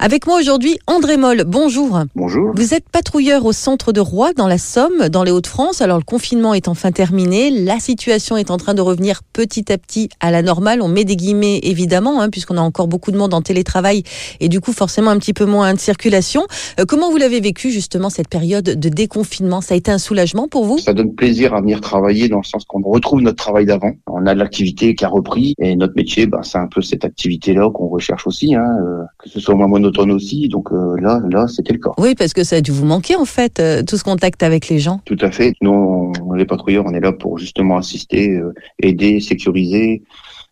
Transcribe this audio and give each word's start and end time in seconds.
Avec 0.00 0.28
moi 0.28 0.38
aujourd'hui, 0.38 0.78
André 0.86 1.16
Moll. 1.16 1.42
Bonjour. 1.44 1.98
Bonjour. 2.14 2.52
Vous 2.54 2.72
êtes 2.72 2.88
patrouilleur 2.88 3.44
au 3.44 3.50
centre 3.50 3.90
de 3.90 3.98
Roy, 3.98 4.32
dans 4.32 4.46
la 4.46 4.56
Somme, 4.56 5.08
dans 5.08 5.24
les 5.24 5.32
Hauts-de-France. 5.32 5.80
Alors, 5.80 5.98
le 5.98 6.04
confinement 6.04 6.54
est 6.54 6.68
enfin 6.68 6.92
terminé. 6.92 7.50
La 7.50 7.80
situation 7.80 8.36
est 8.36 8.52
en 8.52 8.58
train 8.58 8.74
de 8.74 8.80
revenir 8.80 9.22
petit 9.32 9.72
à 9.72 9.76
petit 9.76 10.08
à 10.20 10.30
la 10.30 10.42
normale. 10.42 10.82
On 10.82 10.88
met 10.88 11.02
des 11.02 11.16
guillemets, 11.16 11.58
évidemment, 11.64 12.20
hein, 12.20 12.30
puisqu'on 12.30 12.56
a 12.58 12.60
encore 12.60 12.86
beaucoup 12.86 13.10
de 13.10 13.16
monde 13.16 13.34
en 13.34 13.42
télétravail 13.42 14.04
et 14.38 14.48
du 14.48 14.60
coup, 14.60 14.72
forcément, 14.72 15.10
un 15.10 15.18
petit 15.18 15.32
peu 15.32 15.46
moins 15.46 15.74
de 15.74 15.80
circulation. 15.80 16.46
Euh, 16.78 16.84
comment 16.86 17.10
vous 17.10 17.16
l'avez 17.16 17.40
vécu, 17.40 17.72
justement, 17.72 18.08
cette 18.08 18.28
période 18.28 18.66
de 18.66 18.88
déconfinement? 18.88 19.60
Ça 19.60 19.74
a 19.74 19.76
été 19.76 19.90
un 19.90 19.98
soulagement 19.98 20.46
pour 20.46 20.64
vous? 20.64 20.78
Ça 20.78 20.94
donne 20.94 21.16
plaisir 21.16 21.54
à 21.54 21.60
venir 21.60 21.80
travailler 21.80 22.28
dans 22.28 22.38
le 22.38 22.44
sens 22.44 22.64
qu'on 22.66 22.82
retrouve 22.82 23.20
notre 23.20 23.38
travail 23.38 23.66
d'avant. 23.66 23.94
On 24.06 24.26
a 24.26 24.34
de 24.34 24.38
l'activité 24.38 24.94
qui 24.94 25.04
a 25.04 25.08
repris 25.08 25.54
et 25.58 25.74
notre 25.74 25.94
métier, 25.96 26.26
ben, 26.26 26.44
c'est 26.44 26.58
un 26.58 26.68
peu 26.68 26.82
cette 26.82 27.04
activité-là 27.04 27.68
qu'on 27.74 27.88
recherche 27.88 28.28
aussi, 28.28 28.54
hein, 28.54 28.62
euh, 28.62 29.02
que 29.18 29.28
ce 29.28 29.40
soit 29.40 29.56
moins 29.56 29.66
monotone 29.88 30.10
aussi. 30.12 30.48
Donc 30.48 30.72
euh, 30.72 30.96
là, 31.00 31.20
là, 31.30 31.46
c'était 31.48 31.72
le 31.72 31.78
cas. 31.78 31.90
Oui, 31.98 32.14
parce 32.14 32.32
que 32.32 32.44
ça 32.44 32.56
a 32.56 32.60
dû 32.60 32.70
vous 32.70 32.84
manquer, 32.86 33.16
en 33.16 33.24
fait, 33.24 33.60
euh, 33.60 33.82
tout 33.82 33.96
ce 33.96 34.04
contact 34.04 34.42
avec 34.42 34.68
les 34.68 34.78
gens. 34.78 35.00
Tout 35.04 35.18
à 35.20 35.30
fait. 35.30 35.54
Nous, 35.60 36.12
les 36.36 36.44
patrouilleurs, 36.44 36.84
on 36.86 36.92
est 36.92 37.00
là 37.00 37.12
pour 37.12 37.38
justement 37.38 37.76
assister, 37.78 38.30
euh, 38.30 38.52
aider, 38.82 39.20
sécuriser, 39.20 40.02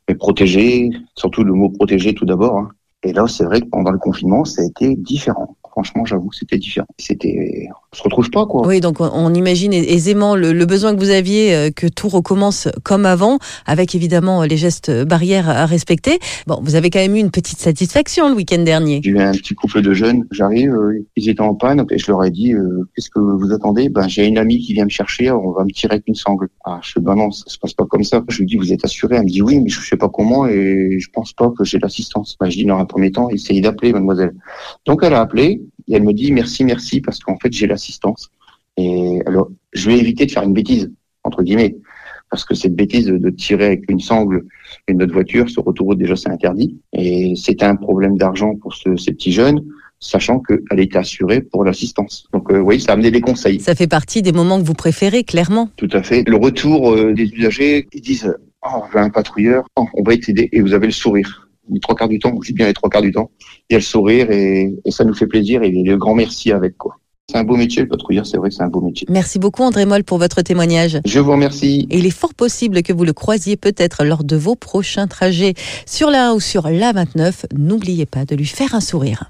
et 0.08 0.14
protéger. 0.14 0.90
Surtout 1.16 1.44
le 1.44 1.52
mot 1.52 1.68
protéger 1.70 2.14
tout 2.14 2.26
d'abord. 2.26 2.56
hein. 2.58 2.68
Et 3.02 3.12
là, 3.12 3.26
c'est 3.28 3.44
vrai 3.44 3.60
que 3.60 3.66
pendant 3.66 3.90
le 3.92 3.98
confinement, 3.98 4.44
ça 4.44 4.62
a 4.62 4.64
été 4.64 4.96
différent. 4.96 5.56
Franchement, 5.70 6.04
j'avoue, 6.04 6.32
c'était 6.32 6.58
différent. 6.58 6.88
C'était, 6.98 7.68
se 7.96 8.02
retrouve 8.02 8.30
pas 8.30 8.46
quoi. 8.46 8.66
Oui, 8.66 8.80
donc 8.80 9.00
on- 9.00 9.34
imagine 9.34 9.72
aisément 9.72 10.34
le, 10.36 10.52
le 10.52 10.66
besoin 10.66 10.94
que 10.94 11.00
vous 11.00 11.10
aviez 11.10 11.54
euh, 11.54 11.70
que 11.70 11.86
tout 11.86 12.08
recommence 12.08 12.68
comme 12.84 13.04
avant, 13.06 13.38
avec 13.66 13.94
évidemment 13.94 14.42
les 14.44 14.56
gestes 14.56 14.90
barrières 15.04 15.48
à 15.48 15.66
respecter. 15.66 16.18
Bon, 16.46 16.58
vous 16.62 16.74
avez 16.74 16.90
quand 16.90 17.00
même 17.00 17.16
eu 17.16 17.20
une 17.20 17.30
petite 17.30 17.58
satisfaction 17.58 18.28
le 18.28 18.34
week-end 18.34 18.62
dernier. 18.62 19.00
J'ai 19.04 19.10
eu 19.10 19.18
un 19.18 19.32
petit 19.32 19.54
couple 19.54 19.82
de 19.82 19.92
jeunes, 19.92 20.24
j'arrive, 20.30 20.70
euh, 20.72 21.04
ils 21.16 21.28
étaient 21.28 21.40
en 21.40 21.54
panne, 21.54 21.84
et 21.90 21.98
je 21.98 22.10
leur 22.10 22.24
ai 22.24 22.30
dit, 22.30 22.52
euh, 22.54 22.88
qu'est-ce 22.94 23.10
que 23.10 23.18
vous 23.20 23.52
attendez? 23.52 23.88
Ben 23.88 24.08
j'ai 24.08 24.26
une 24.26 24.38
amie 24.38 24.58
qui 24.60 24.72
vient 24.74 24.84
me 24.84 24.90
chercher, 24.90 25.30
on 25.30 25.50
va 25.52 25.64
me 25.64 25.70
tirer 25.70 25.94
avec 25.94 26.04
une 26.06 26.14
sangle. 26.14 26.48
Ah, 26.64 26.78
je 26.82 26.92
fais, 26.92 27.00
ben 27.00 27.14
non, 27.14 27.30
ça 27.30 27.44
se 27.46 27.58
passe 27.58 27.72
pas 27.74 27.84
comme 27.84 28.04
ça. 28.04 28.22
Je 28.28 28.38
lui 28.38 28.46
dis, 28.46 28.56
vous 28.56 28.72
êtes 28.72 28.84
assuré 28.84 29.16
Elle 29.16 29.24
me 29.24 29.28
dit, 29.28 29.42
oui, 29.42 29.58
mais 29.60 29.68
je 29.68 29.80
sais 29.80 29.96
pas 29.96 30.08
comment, 30.08 30.46
et 30.46 30.98
je 30.98 31.08
pense 31.12 31.32
pas 31.32 31.50
que 31.56 31.64
j'ai 31.64 31.78
l'assistance. 31.78 32.36
Ben, 32.40 32.48
je 32.50 32.56
dis, 32.58 32.64
dans 32.64 32.78
un 32.78 32.84
premier 32.84 33.10
temps, 33.10 33.28
essayez 33.30 33.60
d'appeler, 33.60 33.92
mademoiselle. 33.92 34.34
Donc 34.86 35.00
elle 35.02 35.14
a 35.14 35.20
appelé, 35.20 35.60
et 35.88 35.94
elle 35.94 36.02
me 36.02 36.12
dit, 36.12 36.32
merci, 36.32 36.64
merci, 36.64 37.00
parce 37.00 37.18
qu'en 37.20 37.38
fait, 37.38 37.52
j'ai 37.52 37.66
l'assistance. 37.66 38.28
Et 38.76 39.20
alors, 39.26 39.50
je 39.72 39.90
vais 39.90 39.98
éviter 39.98 40.26
de 40.26 40.30
faire 40.30 40.42
une 40.42 40.52
bêtise, 40.52 40.92
entre 41.24 41.42
guillemets, 41.42 41.76
parce 42.30 42.44
que 42.44 42.54
cette 42.54 42.74
bêtise 42.74 43.06
de, 43.06 43.16
de 43.18 43.30
tirer 43.30 43.66
avec 43.66 43.90
une 43.90 44.00
sangle 44.00 44.44
une 44.88 45.02
autre 45.02 45.12
voiture 45.12 45.48
sur 45.48 45.66
autoroute, 45.66 45.98
déjà, 45.98 46.16
c'est 46.16 46.28
interdit. 46.28 46.76
Et 46.92 47.34
c'était 47.36 47.64
un 47.64 47.76
problème 47.76 48.16
d'argent 48.18 48.54
pour 48.56 48.74
ce- 48.74 48.96
ces 48.96 49.12
petits 49.12 49.32
jeunes, 49.32 49.64
sachant 50.00 50.40
qu'elle 50.40 50.80
était 50.80 50.98
assurée 50.98 51.40
pour 51.40 51.64
l'assistance. 51.64 52.26
Donc 52.32 52.50
euh, 52.50 52.58
oui, 52.58 52.80
ça 52.80 52.92
a 52.92 52.94
amené 52.94 53.10
des 53.10 53.20
conseils. 53.22 53.60
Ça 53.60 53.74
fait 53.74 53.86
partie 53.86 54.20
des 54.22 54.32
moments 54.32 54.60
que 54.60 54.66
vous 54.66 54.74
préférez, 54.74 55.24
clairement. 55.24 55.70
Tout 55.76 55.88
à 55.92 56.02
fait. 56.02 56.24
Le 56.28 56.36
retour 56.36 56.92
euh, 56.92 57.14
des 57.14 57.24
usagers, 57.32 57.86
ils 57.92 58.00
disent 58.02 58.34
Oh, 58.62 58.82
j'ai 58.92 58.98
un 58.98 59.08
patrouilleur, 59.10 59.64
Oh, 59.76 59.86
on 59.94 60.02
va 60.02 60.16
t'aider, 60.18 60.48
et 60.52 60.60
vous 60.60 60.74
avez 60.74 60.86
le 60.86 60.92
sourire. 60.92 61.45
Les 61.70 61.80
trois 61.80 61.94
quarts 61.94 62.08
du 62.08 62.18
temps, 62.18 62.34
je 62.42 62.48
dis 62.48 62.54
bien 62.54 62.66
les 62.66 62.74
trois 62.74 62.90
quarts 62.90 63.02
du 63.02 63.12
temps, 63.12 63.30
il 63.68 63.74
y 63.74 63.76
a 63.76 63.78
le 63.78 63.84
sourire 63.84 64.30
et, 64.30 64.74
et 64.84 64.90
ça 64.90 65.04
nous 65.04 65.14
fait 65.14 65.26
plaisir 65.26 65.62
et 65.62 65.70
le 65.70 65.96
grand 65.96 66.14
merci 66.14 66.52
avec 66.52 66.76
quoi. 66.76 66.98
C'est 67.28 67.38
un 67.38 67.44
beau 67.44 67.56
métier, 67.56 67.82
le 67.82 67.88
patrouilleur, 67.88 68.24
c'est 68.24 68.36
vrai 68.36 68.50
que 68.50 68.54
c'est 68.54 68.62
un 68.62 68.68
beau 68.68 68.80
métier. 68.80 69.04
Merci 69.10 69.40
beaucoup 69.40 69.64
André 69.64 69.84
Moll 69.84 70.04
pour 70.04 70.18
votre 70.18 70.42
témoignage. 70.42 71.00
Je 71.04 71.18
vous 71.18 71.32
remercie. 71.32 71.88
Et 71.90 71.98
il 71.98 72.06
est 72.06 72.10
fort 72.10 72.34
possible 72.34 72.84
que 72.84 72.92
vous 72.92 73.04
le 73.04 73.12
croisiez 73.12 73.56
peut-être 73.56 74.04
lors 74.04 74.22
de 74.22 74.36
vos 74.36 74.54
prochains 74.54 75.08
trajets 75.08 75.54
sur 75.86 76.10
la 76.10 76.30
1 76.30 76.34
ou 76.34 76.40
sur 76.40 76.68
la 76.68 76.92
29. 76.92 77.46
N'oubliez 77.56 78.06
pas 78.06 78.24
de 78.24 78.36
lui 78.36 78.46
faire 78.46 78.76
un 78.76 78.80
sourire. 78.80 79.28